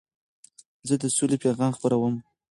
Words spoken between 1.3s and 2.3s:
پیغام خپروم.